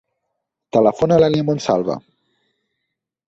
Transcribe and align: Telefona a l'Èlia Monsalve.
Telefona 0.77 1.17
a 1.19 1.23
l'Èlia 1.23 1.45
Monsalve. 1.49 1.97